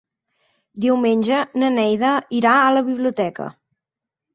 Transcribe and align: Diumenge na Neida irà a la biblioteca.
Diumenge 0.85 1.43
na 1.65 1.71
Neida 1.77 2.17
irà 2.41 2.59
a 2.67 2.77
la 2.81 2.87
biblioteca. 2.93 3.53